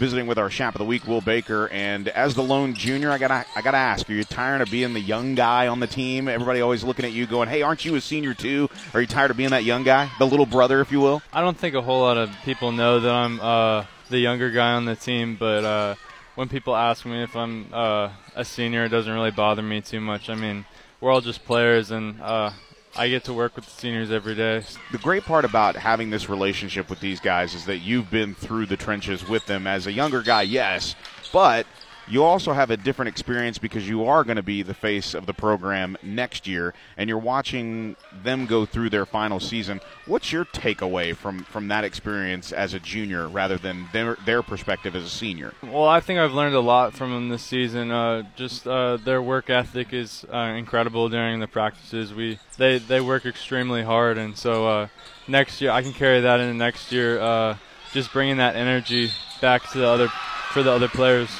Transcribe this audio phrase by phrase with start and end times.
[0.00, 1.68] visiting with our Chap of the Week, Will Baker.
[1.68, 4.94] And as the lone junior, I gotta I gotta ask: Are you tired of being
[4.94, 6.26] the young guy on the team?
[6.26, 8.70] Everybody always looking at you, going, "Hey, aren't you a senior too?
[8.94, 11.42] Are you tired of being that young guy, the little brother, if you will?" I
[11.42, 14.86] don't think a whole lot of people know that I'm uh, the younger guy on
[14.86, 15.94] the team, but uh,
[16.34, 20.00] when people ask me if I'm uh, a senior, it doesn't really bother me too
[20.00, 20.30] much.
[20.30, 20.64] I mean,
[21.00, 22.52] we're all just players, and uh,
[22.96, 24.62] I get to work with the seniors every day.
[24.90, 28.66] The great part about having this relationship with these guys is that you've been through
[28.66, 30.96] the trenches with them as a younger guy, yes,
[31.32, 31.66] but
[32.10, 35.26] you also have a different experience because you are going to be the face of
[35.26, 39.80] the program next year and you're watching them go through their final season.
[40.06, 44.96] What's your takeaway from, from that experience as a junior rather than their, their perspective
[44.96, 45.54] as a senior?
[45.62, 47.92] Well, I think I've learned a lot from them this season.
[47.92, 52.12] Uh, just uh, their work ethic is uh, incredible during the practices.
[52.12, 54.88] We they, they work extremely hard, and so uh,
[55.28, 57.20] next year I can carry that into next year.
[57.20, 57.56] Uh,
[57.92, 60.08] just bringing that energy back to the other
[60.52, 61.30] for the other players.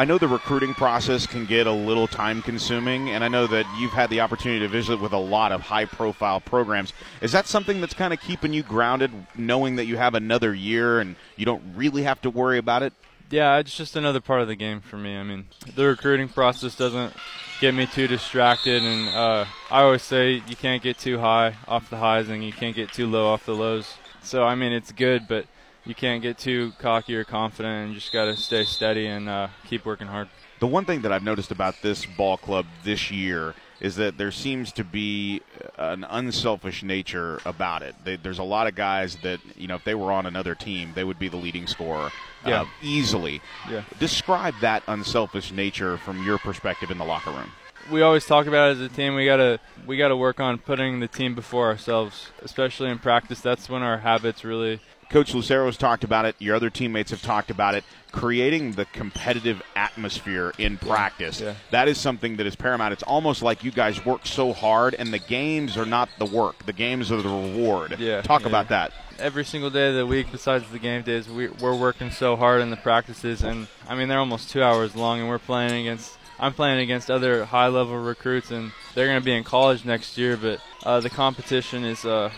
[0.00, 3.66] I know the recruiting process can get a little time consuming, and I know that
[3.80, 6.92] you've had the opportunity to visit with a lot of high profile programs.
[7.20, 11.00] Is that something that's kind of keeping you grounded, knowing that you have another year
[11.00, 12.92] and you don't really have to worry about it?
[13.28, 15.16] Yeah, it's just another part of the game for me.
[15.16, 17.12] I mean, the recruiting process doesn't
[17.60, 21.90] get me too distracted, and uh, I always say you can't get too high off
[21.90, 23.94] the highs and you can't get too low off the lows.
[24.22, 25.46] So, I mean, it's good, but
[25.88, 29.28] you can't get too cocky or confident, and you just got to stay steady and
[29.28, 30.28] uh, keep working hard.
[30.60, 34.32] The one thing that I've noticed about this ball club this year is that there
[34.32, 35.40] seems to be
[35.78, 37.94] an unselfish nature about it.
[38.04, 40.92] They, there's a lot of guys that you know if they were on another team,
[40.94, 42.10] they would be the leading scorer
[42.44, 42.62] yeah.
[42.62, 43.40] uh, easily.
[43.70, 43.84] Yeah.
[43.98, 47.52] Describe that unselfish nature from your perspective in the locker room.
[47.90, 49.14] We always talk about it as a team.
[49.14, 53.40] We gotta we gotta work on putting the team before ourselves, especially in practice.
[53.40, 56.36] That's when our habits really Coach Lucero's talked about it.
[56.38, 57.84] Your other teammates have talked about it.
[58.12, 61.40] Creating the competitive atmosphere in practice.
[61.40, 61.54] Yeah.
[61.70, 62.92] That is something that is paramount.
[62.92, 66.64] It's almost like you guys work so hard, and the games are not the work.
[66.66, 67.98] The games are the reward.
[67.98, 68.20] Yeah.
[68.22, 68.48] Talk yeah.
[68.48, 68.92] about that.
[69.18, 72.60] Every single day of the week, besides the game days, we, we're working so hard
[72.60, 76.16] in the practices, and I mean they're almost two hours long, and we're playing against.
[76.38, 80.36] I'm playing against other high-level recruits, and they're going to be in college next year.
[80.36, 82.30] But uh, the competition is uh,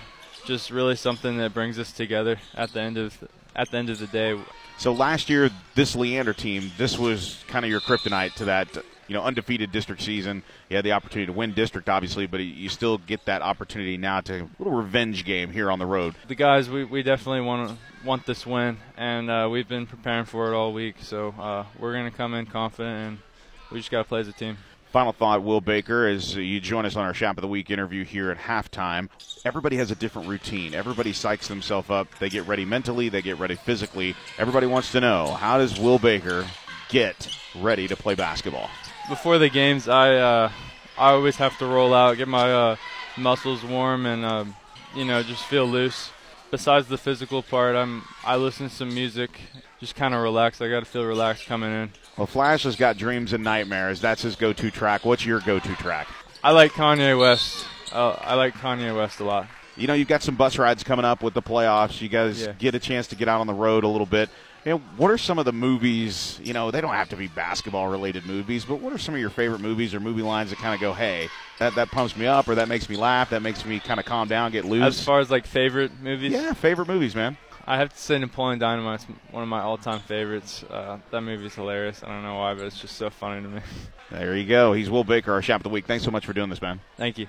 [0.45, 3.99] just really something that brings us together at the end of at the end of
[3.99, 4.41] the day.
[4.79, 8.69] So last year, this Leander team, this was kind of your kryptonite to that
[9.11, 10.43] you know undefeated district season.
[10.69, 14.21] You had the opportunity to win district, obviously, but you still get that opportunity now
[14.23, 16.15] to a little revenge game here on the road.
[16.29, 20.53] The guys, we, we definitely want want this win, and uh, we've been preparing for
[20.53, 20.97] it all week.
[21.01, 23.19] So uh, we're going to come in confident, and
[23.71, 24.57] we just got to play as a team.
[24.93, 28.05] Final thought, Will Baker, as you join us on our Shop of the Week interview
[28.05, 29.09] here at halftime.
[29.45, 30.75] Everybody has a different routine.
[30.75, 32.09] Everybody psychs themselves up.
[32.19, 34.17] They get ready mentally, they get ready physically.
[34.37, 36.45] Everybody wants to know how does Will Baker
[36.89, 38.69] get ready to play basketball?
[39.09, 40.53] Before the games, I uh,
[40.99, 42.77] I always have to roll out, get my uh,
[43.17, 44.45] muscles warm, and uh,
[44.97, 46.11] you know just feel loose.
[46.51, 49.31] Besides the physical part, I'm I listen to some music,
[49.79, 50.61] just kind of relax.
[50.61, 51.91] I got to feel relaxed coming in.
[52.17, 54.01] Well, Flash has got dreams and nightmares.
[54.01, 55.05] That's his go-to track.
[55.05, 56.09] What's your go-to track?
[56.43, 57.65] I like Kanye West.
[57.93, 59.47] Uh, I like Kanye West a lot.
[59.77, 62.01] You know, you've got some bus rides coming up with the playoffs.
[62.01, 62.53] You guys Yeah.
[62.59, 64.29] get a chance to get out on the road a little bit.
[64.65, 66.39] You know, what are some of the movies?
[66.43, 69.31] You know, they don't have to be basketball-related movies, but what are some of your
[69.31, 71.29] favorite movies or movie lines that kind of go, "Hey,
[71.59, 74.05] that that pumps me up," or that makes me laugh, that makes me kind of
[74.05, 74.99] calm down, get loose?
[74.99, 77.39] As far as like favorite movies, yeah, favorite movies, man.
[77.67, 80.65] I have to say Napoleon Dynamite's one of my all-time favorites.
[80.69, 82.03] Uh, that movie's hilarious.
[82.03, 83.61] I don't know why, but it's just so funny to me.
[84.11, 84.73] There you go.
[84.73, 85.87] He's Will Baker, our Shop of the Week.
[85.87, 86.81] Thanks so much for doing this, man.
[86.97, 87.29] Thank you.